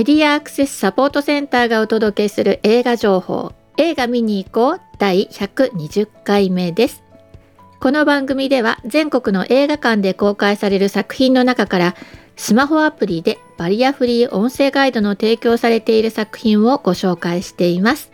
[0.00, 3.52] メディアアクセスサポートセンターがお届けする映画情報。
[3.76, 7.04] 映画見に行こう第120回目です。
[7.80, 11.94] この番組では全国の映画館で公開される作品の中から
[12.34, 18.10] スマホアプリでバリアフリー音声ガイドの提供されている作品をご紹介しています。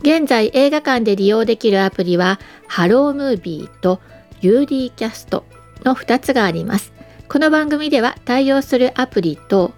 [0.00, 4.00] 現在映画館で利用できるアプリはハロームービーと
[4.40, 5.44] UD キャスト
[5.84, 6.92] の2つがあります。
[7.28, 9.72] この番組では対応するアプリと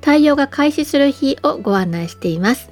[0.00, 2.70] 対応が開始する日をご案内しています。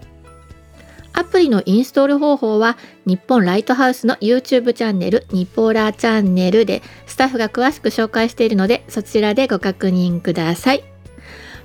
[1.14, 10.84] アプリのインストール方法は日本ライトハウスの YouTube チャンネルニポーラーチャンネルでスタッフが詳しく紹介しているのでそちらでご確認ください。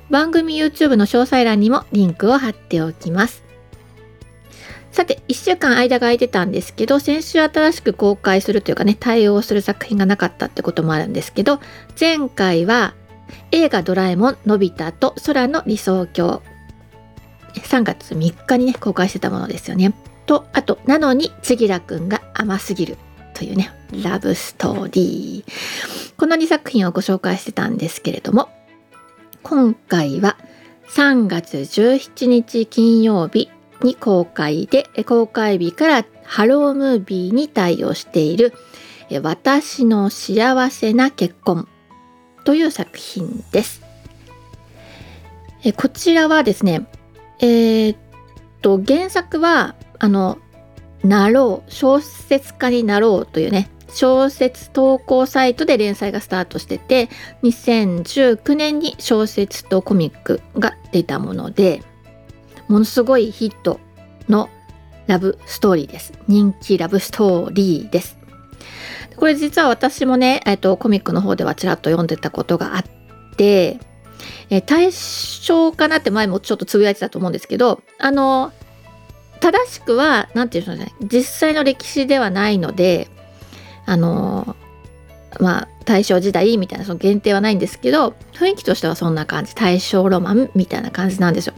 [0.09, 3.47] 番組 YouTube の詳細欄にもリンクを貼っておきます。
[4.91, 11.59] さて1週間間が空いてたんですけど先週新しく公開するというかね対応する作品がなかったってこともあるんですけど
[11.99, 12.95] 前回は
[13.51, 16.41] 映画ドラえもんのび太と空の理想郷。
[17.53, 19.93] 3月3日にね公開してたものですよね。
[20.25, 22.97] とあとなのにちぎらくんが甘すぎる
[23.33, 23.71] というね
[24.03, 26.13] ラブストーリー。
[26.17, 28.49] この2作品をご紹介してたんですけれども
[29.43, 30.37] 今回は
[30.89, 33.49] 3月17日金曜日
[33.81, 38.53] に公開で公開日からハロームービーに対応している
[39.21, 41.67] 私の幸せな結婚。
[42.47, 43.81] という作品です。
[45.65, 46.87] えこちらはですね
[47.41, 47.97] えー、っ
[48.61, 50.37] と原作はあの
[51.03, 57.09] なろう小説家になろうというね小説投稿サイトで連載がスタートしてて
[57.43, 61.81] 2019年に小説とコミックが出たもので
[62.69, 63.81] ものすごいヒット
[64.29, 64.49] の
[65.07, 68.17] ラブストーリーです人気ラブストーリーです
[69.17, 72.83] これ実は私もね、えっと、コミックの方ではちらっと読んでたことがあっ
[73.35, 73.79] て
[74.49, 78.51] えー、対象かなって前もちょっとつぶやいてたと思うんですけどあの
[79.39, 83.09] 正しくは何て言うんでしょうね実際の歴史ではないので
[83.85, 84.55] あの
[85.39, 91.53] まあ大正時代みたいなその限定はないんですけど雰囲気としてはそんな感じ大正ロマンみたいな感じなんですよ。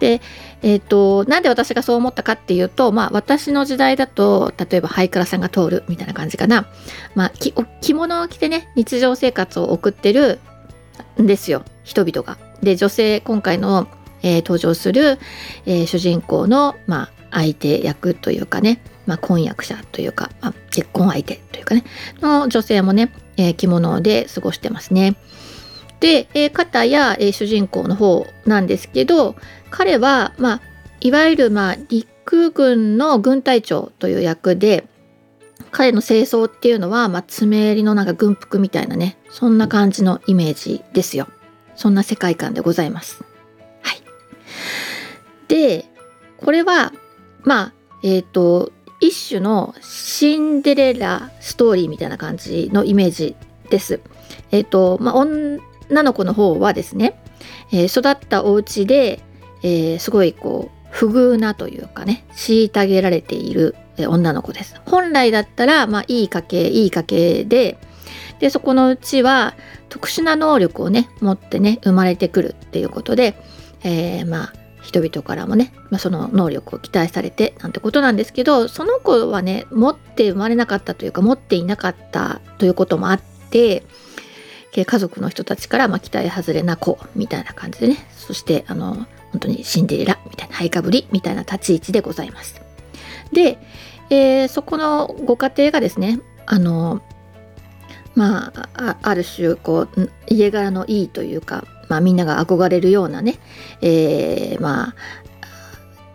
[0.00, 0.20] で
[0.62, 6.66] えーと、なんで私がそう思ったかっていうと、まあ、私の時代だと例えばハイクラさんが通るみたいな感じかな、
[7.14, 7.32] まあ、
[7.80, 10.40] 着物を着てね日常生活を送ってる
[11.20, 12.38] んですよ人々が。
[12.62, 13.86] で女性今回の、
[14.22, 15.18] えー、登場する、
[15.64, 21.84] えー、主人公の、まあ、相手役というかね、まあ、婚約者というか、まあ、結婚相手というかね
[22.20, 25.16] の女性もね、え、着物で過ごしてますね。
[26.00, 29.34] で、えー、肩や、えー、主人公の方なんですけど
[29.70, 30.60] 彼は、まあ、
[31.00, 34.86] いわゆる、まあ、陸軍の軍隊長という役で
[35.70, 41.28] 彼の清掃っていうのは、まあ、爪襟のなんか軍服みたいなねそんな感じのイメージですよ。
[41.76, 43.22] そんな世界観でございます。
[43.82, 44.02] はい。
[45.48, 45.84] で
[46.38, 46.92] これは
[47.42, 47.72] まあ
[48.02, 53.36] えっ、ー、と一種のシンデレラストーリーみたいな感じのイメージ
[53.70, 54.00] です。
[54.50, 55.14] えっ、ー、とまあ
[55.90, 57.20] 女の子の方はですね、
[57.72, 59.20] えー、育ったお家で、
[59.62, 64.80] えー、すごいこう不遇なというかね虐げられている女の子です。
[64.86, 67.78] 本来だったら、まあ、いい家系いい家系で
[68.38, 69.54] でそこのうちは
[69.88, 73.34] 特殊な能力をね持ってね生まれてくるっていうことで、
[73.82, 83.20] えー、まあ人々からもね、まあ、その能力を期待されてなんてことなんですけどその子はね持って生まれなかったというか持っていなかったということもあっ
[83.50, 83.82] て
[84.72, 92.60] 家族の人たちからまあ期待外れな子みたいな感じでねそしてあの本当にシンデレラみたいなハイかぶりみたいな立ち位置でございます。
[93.32, 93.58] で、
[94.10, 97.02] えー、そこのご家庭がですねあの
[98.14, 103.38] まあある種こう家柄のいいというか、まあ、みんなが憧れるようなね、
[103.80, 104.94] えー、まあ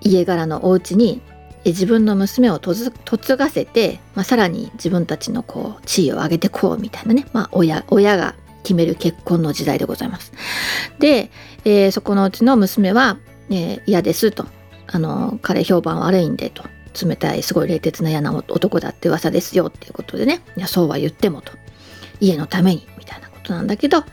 [0.01, 1.21] 家柄のお家に
[1.65, 10.33] 自分の娘を嫁がせて、まあ、さらに自分たちのこう地位を上げてこうみたいなね、まあ親、親が決める結婚の時代でございます。
[10.99, 11.29] で、
[11.65, 13.17] えー、そこのうちの娘は、
[13.49, 14.45] えー、嫌ですと。
[14.87, 16.63] あの彼評判悪いんでと。
[17.07, 20.41] 冷たいすごい冷徹な嫌な男だって噂ですよっていうことでね。
[20.55, 21.51] いやそうは言ってもと。
[22.19, 24.03] 家のためにみたいなことなんだけど。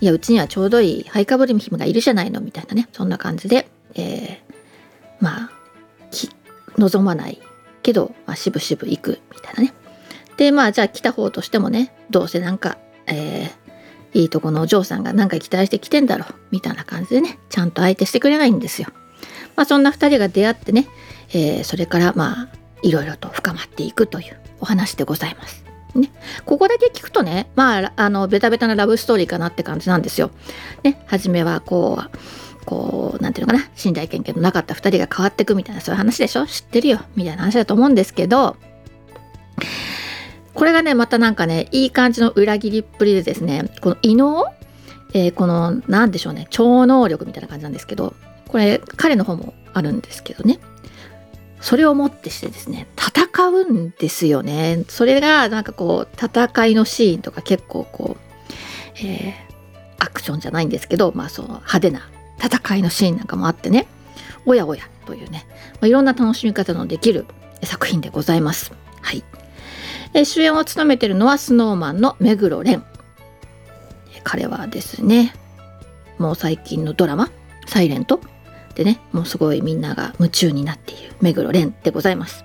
[0.00, 2.88] いやうちにはちょうどいいハイカブリム姫がいるじゃないのみたいなね。
[2.92, 4.54] そんな感じで、えー、
[5.20, 5.50] まあ
[6.78, 7.40] 望まない
[7.82, 9.74] けど、まあ、しぶしぶ行くみたいなね。
[10.36, 12.76] でまあじゃあ来た方としてもねどうせなんか、
[13.06, 13.50] えー、
[14.14, 18.88] いいとこのお嬢さんが何か期待して来てんだろうみたいな感じでねちゃんと相手してくれないんですよ。
[19.56, 20.86] まあ、そんな2人が出会ってね、
[21.30, 22.48] えー、それからまあ
[22.82, 25.64] いろいろと深まっていくというお話でございます。
[25.94, 26.10] ね、
[26.44, 30.30] ここだけ聞くとねまああのベタベタなラブストーリーかなって感じなんですよ。
[30.82, 36.46] ね初めはこうこうなんていうのかな信頼関係のなかった2人が変わっていくみたいなそういう話でしょ？
[36.46, 38.56] 知ってるよみたいな話だと思うんですけど
[40.56, 44.46] これがねまたなんかねいい感じの裏切りっぷりでですねこの異能、
[45.12, 48.14] えー、この何でしょうね超能力みたいな感じなんですけど
[48.48, 50.58] これ彼の方もあるんですけどね。
[51.60, 54.84] それをもってしてですね戦うんですよね。
[54.88, 62.08] それがなんかこう戦いのシーンとか結構こう、えー、アクションじゃないんですけどまあそう派手な
[62.38, 63.88] 戦いのシーンなんかもあってね
[64.44, 67.26] おやおやというね、まあ、いろんな楽しみ方のできる
[67.62, 68.72] 作品でございます。
[69.02, 69.24] はい。
[70.16, 72.82] え主演を務めてるのは snowman の目黒蓮。
[74.24, 75.34] 彼はですね
[76.18, 77.30] もう最近のドラマ
[77.68, 78.20] 「サイレント
[78.74, 82.44] でねもうすごいみんなが夢中になっている目黒蓮でございます。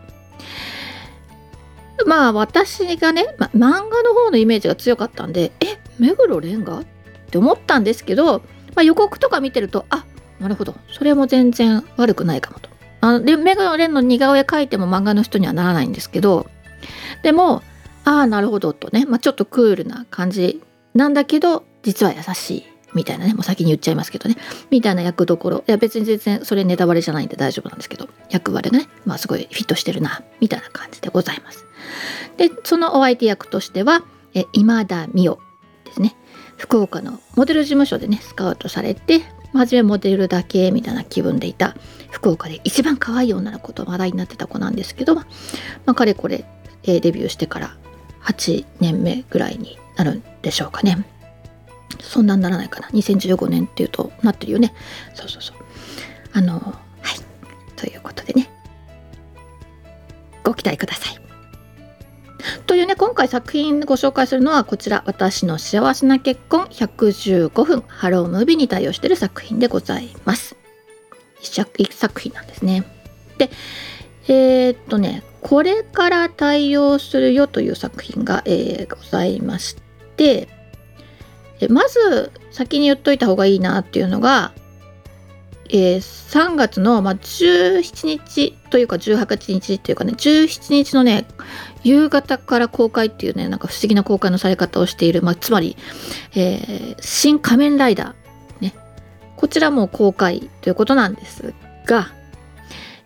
[2.05, 6.79] まあ私がね、ま、漫画の方のイメージが強かったんでえ目黒蓮が？
[6.79, 6.85] っ
[7.31, 8.39] て思ったんですけど、
[8.75, 10.03] まあ、予告とか見てるとあ
[10.41, 10.75] なるほど。
[10.91, 12.69] それも全然悪くないかもと。
[12.99, 16.47] あで目黒蓮の似顔絵描いても漫画の人にはならないんですけど
[17.23, 17.61] でも
[18.03, 20.61] ああなるほどとね、まあ、ちょっとクールな感じ。
[20.93, 22.63] なんだけど実は優しい。
[22.93, 23.33] みたいなね。
[23.33, 24.35] もう先に言っちゃいますけどね。
[24.69, 25.59] みたいな役どころ。
[25.59, 28.09] いや別に全然それネタバレじゃないんで大丈夫なんですけど。
[28.29, 28.89] 役割がね。
[29.05, 30.23] まあすごいフィットしてるな。
[30.41, 31.65] みたいな感じでございます。
[32.37, 35.37] でそのお相手役としてはえ今田美桜
[35.85, 36.15] ですね。
[36.57, 39.21] 福岡のモデル事務所でねスカウトされて
[39.53, 41.75] 初めモデルだけみたいな気分でいた。
[42.09, 45.25] 福岡で一番可愛い女の子と話題になってた子なんですけど、ま
[45.85, 46.45] あ、かれこれ、
[46.83, 47.75] え、デビューしてから
[48.23, 51.05] 8年目ぐらいになるんでしょうかね。
[51.99, 52.87] そんなんならないかな。
[52.89, 54.73] 2015年っていうとなってるよね。
[55.13, 55.57] そうそうそう。
[56.33, 56.73] あの、はい。
[57.75, 58.49] ということでね。
[60.43, 61.21] ご期待ください。
[62.65, 70.55] というね、今回作品ご紹介するのはこちら、私の幸せな結婚115分ハロームービーに対応している作品でございます。
[71.41, 72.83] 一作品なんですね。
[73.37, 73.49] で、
[74.27, 79.75] えー、っとね、これから対応するよという作品が、えー、ございまし
[80.15, 80.47] て、
[81.59, 84.53] えまず先に言っといた方がいいなっていうのが、
[85.69, 91.25] えー、3月の、まあ、17日というか18日というかね17日のね
[91.83, 95.77] 夕方から公開っていうねなんか不思議な公開のされ方をしている、まあ、つまり、
[96.35, 98.75] えー、新仮面ライダーね
[99.37, 101.53] こちらも公開ということなんです
[101.85, 102.11] が、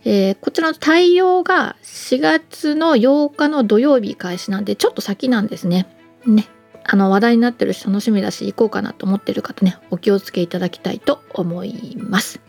[0.05, 5.87] えー、こちらの対応が4月の8日の土曜日開始なんでちょっと先なんですね。
[6.25, 6.47] ね。
[6.83, 12.39] あの話題になってるし楽しみだし行こうかなと思ってる方ねお気をつけいただきたいと思います。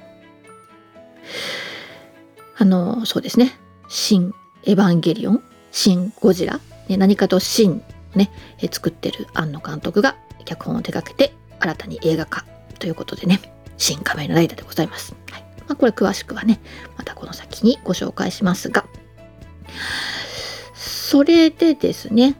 [2.58, 3.58] あのそうですね。
[3.88, 7.82] 新エヴァンゲリオン新ゴジラ、ね、何かと新
[8.14, 8.30] ね
[8.60, 12.44] え作ってる庵野監督が脚本を手掛けて新たに映画化
[12.78, 13.40] ということでね
[13.78, 15.45] 新仮面ライダーでございます、はい。
[15.68, 16.60] まあ、これ詳しくはね
[16.96, 18.84] またこの先にご紹介しますが
[20.74, 22.36] それでですね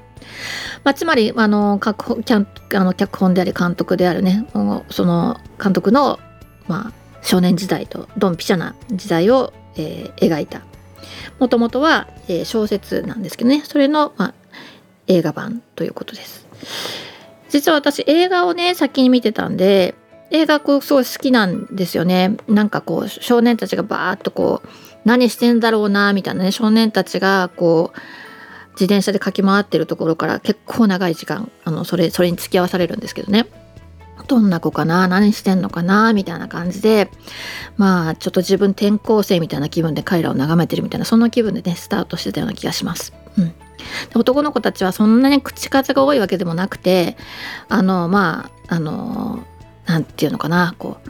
[0.84, 4.48] まあ、つまりあの脚本あの脚本であり監督であるね
[4.90, 6.20] その監督の、
[6.68, 10.64] まあ、少年時代とドンピシャな時代を、えー、描いた。
[11.40, 13.62] もともとは、えー、小説なんですけどね。
[13.64, 14.34] それの、まあ、
[15.08, 16.46] 映画版ということです。
[17.50, 19.96] 実は私映画をね先に見てたんで
[20.32, 22.38] 映画こうすごい好きなんですよね。
[22.48, 24.70] なんかこう少年たちがバーッとこう
[25.06, 28.00] 何してんだろうなみたいなね少年たちがこう
[28.72, 33.46] 自転車で駆け回ってるところから結構長い時間あのそれそれに付き合わされるんですけどね。
[34.28, 37.12] どんな子かな何してんのかなみたいな感じで
[37.78, 43.14] まあちょっと自分転校生みたいな気分で彼らを眺めてるみたいなそんな気分でねスタートしてたような気がします。
[43.38, 43.54] うん。
[44.16, 47.18] 男の子たちはそんなに口数が多いわけでもなくて
[47.70, 49.44] あのまああの
[49.86, 51.10] 何て言うのかなこう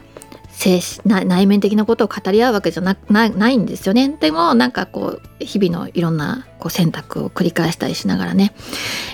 [0.56, 8.54] 精神内面的なことを語り合うわけじゃなないんですよねでもなんかこう日々のいろんなこう選択を繰り返したりしながらね、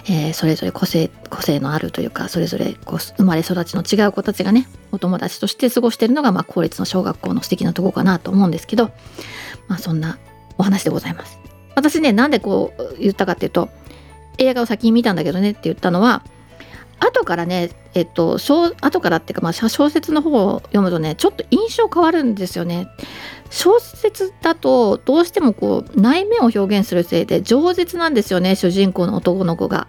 [0.08, 8.92] えー、それぞれ個性個性のあるというかそれぞれこう生まれ育ちの違う子たちがねお友達として過ごしてるのが、まあ、公立の小学校の素敵なとこかなと思うんですけど、
[9.66, 10.18] まあ、そんな
[10.58, 11.41] お話でございます。
[11.74, 13.68] 私ねなんでこう言ったかっていうと
[14.38, 16.22] 映画を先に見たんだけどねって言ったのは
[16.98, 22.88] 後からねえっと小後からっていうか、まあ、小説の方を読むとねちょっと印象変わるんですよね。
[23.50, 29.88] 小説だとどうしてもこう内面を表現するせいで饒舌なんですよね主人公の男の子が。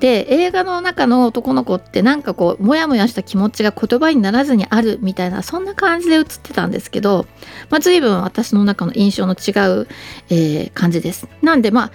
[0.00, 7.26] で映画の中の男の子ってなんかこうモヤモヤした気持ちが言葉にならずにあるみたいなそんな感じで映ってたんですけど、
[7.70, 9.50] まあ、随分私の中の印象の違
[9.82, 9.88] う、
[10.30, 11.28] えー、感じです。
[11.42, 11.92] なんでまあ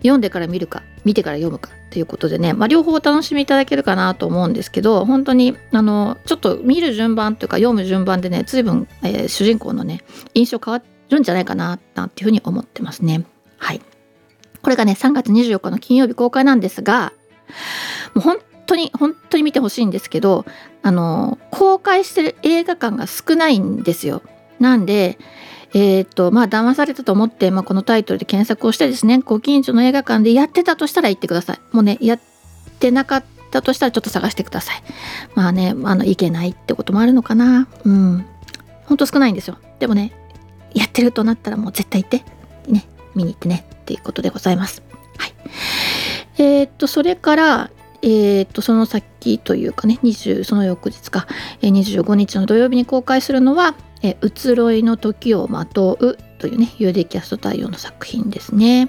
[0.00, 10.02] 読んでから見るか見てから読むかということでね、まあ、両方お楽しみいただけるかなと思うんですけど本当にあのちょっと見る順番というか読む順番でね随分、えー、主人公のね
[10.34, 13.24] 印象変わるんじゃないかななんていうふうに思ってますね。
[13.58, 13.80] はい
[14.62, 17.12] これがね3月24日の金曜日公開なんですが
[18.14, 20.44] もう本当に本当に見てほしいんですけど
[20.82, 24.22] あの公開してる映画館が少ないんですよ。
[24.58, 25.18] なんで
[25.72, 31.60] えっ、とまあ騙されたと思って、まあ、このタイトルで検索をしてですねご近所の映画館でやってたとしたら行ってください。
[31.72, 32.20] もうねやっ
[32.78, 34.82] てなかったとしたらちょっと探してください。
[35.34, 37.68] まあねあの行けないってこともあるのかな。
[37.84, 38.26] うん。
[38.86, 39.58] ほんと少ないんですよ。
[39.78, 40.12] でもね
[40.74, 42.24] やってるとなったらもう絶対行って
[42.68, 44.89] ね見に行ってねっていうことでございます。
[46.42, 47.70] はいえっ、とそれから
[48.02, 51.26] えー、とその先というかね20その翌日か、
[51.60, 58.88] え、25日の土曜日に公開するのはえ移ろいの時をまとうというね、ユーデキャスト対応の作品ですね。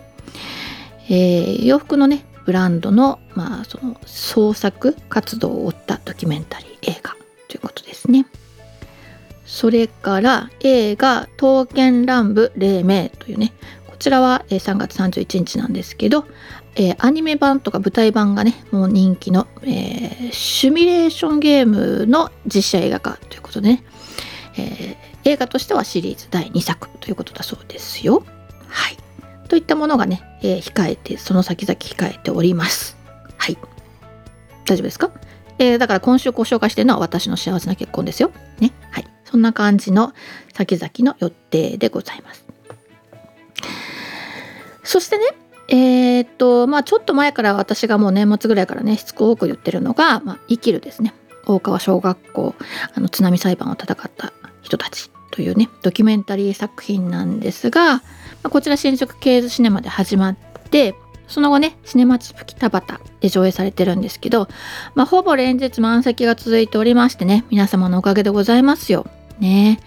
[1.09, 7.15] えー、洋服のね、ブランドの、まあ、その創作活動を追ったドキュメンタリー映画
[7.49, 8.25] ということですね。
[9.45, 13.51] それから映画「刀剣乱舞黎明」というね
[14.01, 16.25] ちらは3月31日なんですけど、
[16.75, 23.83] えー、アニメ版とか舞台版がねもう人気の、えー、シミュレーションゲームの実写映画化ということでね、
[24.57, 28.23] えー、映画としてはシリーズ第2作ということだそうですよ。
[28.67, 28.97] はい。
[29.47, 32.97] といったものがね、えー、控えて、その先々控えております。
[33.37, 33.57] はい。
[34.65, 35.11] 大丈夫ですか？
[35.59, 38.31] えー、だから今週ご紹介してるのは私の幸せな結婚ですよ。
[38.59, 38.71] ね。
[38.89, 39.05] はい。
[39.25, 40.13] そんな感じの
[40.53, 42.50] 先々の予定でございます。
[44.83, 45.23] そしてね、
[45.67, 51.13] えー、っと、まあちょっと前から私がもう年末ぐらいからね、しつこく言ってるのが、まあ、生きるですね。
[51.45, 52.55] 大川小学校
[52.93, 58.01] あの津波裁判を戦った人たちというねドキュメンタリー作品なんですが、ま
[58.43, 60.37] あ、こちら新宿ケーズシネマで始まっ
[60.69, 60.95] て
[61.27, 64.49] その後ねシネマチップ北畑で上映されてるんですけど、
[64.95, 69.07] まあ、ほぼ連日満席が続いておりましてね皆様のおかげでございますよ。
[69.39, 69.79] ね、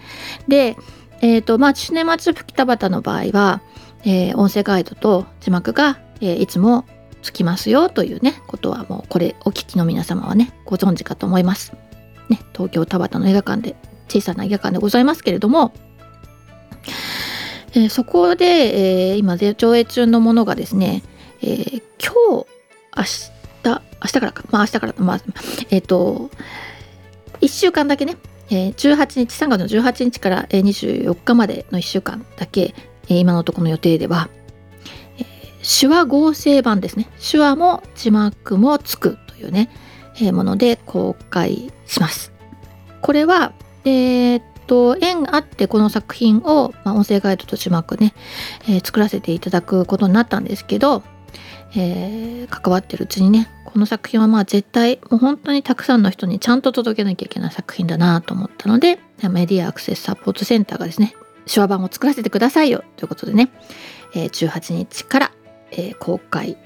[0.49, 0.75] で、
[1.21, 3.61] えーとまあ、シネマチップ北畑の場合は、
[4.05, 6.85] えー、音声ガイドと字幕が、えー、いつも
[7.21, 11.73] つきますよというねことはもうこれお聞きの皆様はねご存知かと思います。
[12.29, 13.75] ね、東京田端の映画館で
[14.07, 15.73] 小さな映画館でございますけれども、
[17.73, 21.03] えー、そこで、えー、今上映中のものがですね、
[21.41, 22.47] えー、今日
[22.97, 25.21] 明日明日からかまあ明日からまあ
[25.71, 26.29] えっ、と
[27.41, 28.17] 1週間だけね、
[28.49, 32.73] えー、18日3月の18日から24日までの1週間だけ、
[33.09, 34.29] え、今のところの予定では
[35.17, 35.25] え
[35.63, 37.09] 手話合成版ですね。
[37.19, 39.69] 手話も字幕もつくというね、
[40.21, 42.31] え、もので公開します。
[43.01, 43.53] これは
[43.85, 48.13] えー、っと縁あってこの作品を、まあ、音声ガイドと字幕ね、
[48.67, 51.03] えー、作らせていただくことになったんですけど、
[51.75, 61.15] えー、関わってるうちにねこの作品はまあ絶対もう本当にたくさんの人にちゃんと届けなきゃいけない作品だなと思ったのでメディアアクセスサポートセンターがですね
[61.51, 63.51] 手話版を作らせてくださいよということでね、
[64.13, 65.31] えー、18日から
[65.71, 66.57] えー、公開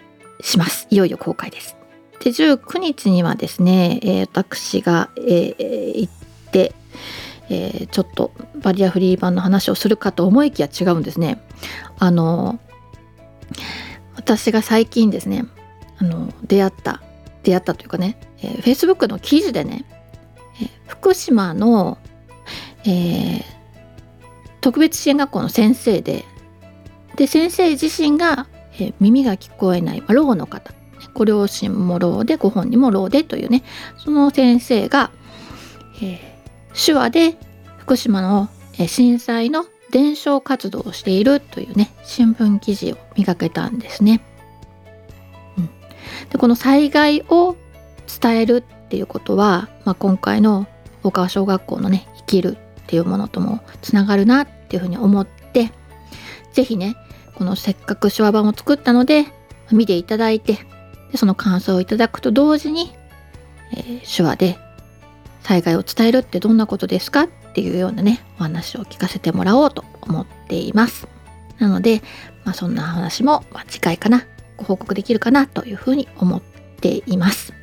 [0.41, 0.87] します。
[0.89, 1.75] いよいよ公開です。
[2.21, 6.73] で19日にはですね、えー、私が、えー、行って、
[7.49, 8.31] えー、ちょっと
[8.61, 11.41] バリアフリー版の話をするかと思いきや違うんですね。
[11.97, 12.59] あの
[14.15, 15.45] 私が最近ですね
[15.97, 17.01] あの出会った
[17.43, 19.85] 出会ったというかね、えー、Facebook の記事でね、
[20.61, 21.97] えー、福島の、
[22.83, 23.43] えー、
[24.61, 26.25] 特別支援学校の先生で
[27.15, 28.47] で先生自身が
[28.79, 30.73] え耳が聞こえない、まあ、ろうの方
[31.13, 33.63] ご両親もろうでご本人もろうでというね
[33.97, 35.11] その先生が、
[36.01, 36.19] え、
[36.73, 37.37] 手話で
[37.77, 38.49] 福島の、
[38.87, 44.21] 震災の伝承活動をしているというね新聞記事を見かけたんですね。
[45.57, 45.69] うん、
[46.29, 47.57] でこの災害を
[48.21, 50.65] 伝えるっていうことは、まあ、今回の
[51.03, 52.57] 大川小学校のね生きる
[52.89, 55.71] っていうものともつながるなっていうふうに思って
[56.53, 56.95] 是非ね
[57.35, 59.25] このせっかく手話版を作ったので
[59.71, 60.57] 見ていただいて
[61.11, 62.91] でその感想をいただくと同時に、
[63.73, 64.57] えー、手話で
[65.43, 71.07] 災害を伝えるってどんなことですかっていうようなねお話を聞かせてもらおうと思っています
[71.59, 72.01] なので、
[72.43, 74.25] まあ、そんな話も、次回かな
[74.57, 77.58] ご報告できるかなというふうに思っています。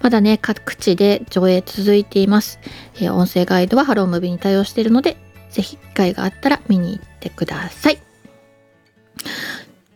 [0.00, 2.58] まだね、各地で上映続いています。
[2.96, 5.16] えー、音声ガイドはハロームービーに対応しているので、
[5.50, 7.98] ぜひ機会があったら見に行ってください。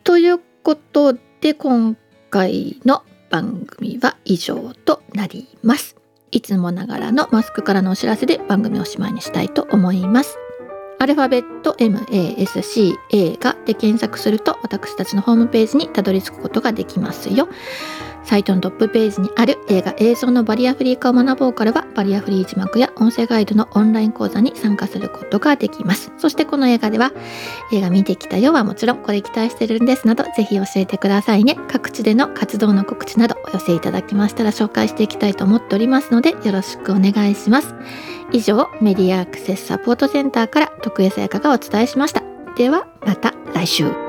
[0.04, 1.96] ということで、今
[2.30, 5.96] 回の番組は以上となります。
[6.30, 10.38] いつもながらのマスクからのお知らせで番組をおしまいにしたいと思います。
[10.98, 17.48] アルファベット MASCA がで検索すると私たちのホームページにたどり着くことができますよ。
[18.26, 26.10] サイトのトップページにある映画映像のバリアフリー化を学ぼうからはバリアフリー字幕や音声ガイドのオンライン講座に参加することができます。
[26.18, 27.12] そしてこの映画では
[27.72, 31.56] 映画見てきたよはもちろんこれ期待してるんですなどぜひ教えてくださいね。
[31.68, 37.74] 各地での活動の告知などお寄せいただきましたら紹介していきたいと思っておりますのでよろしくお願いします。
[38.32, 42.22] 以上メディアアクセスサポートセンターから徳江さやかがお伝えしました。
[42.56, 44.05] ではまた来週。